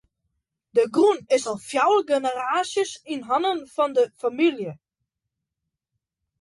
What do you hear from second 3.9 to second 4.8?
de famylje.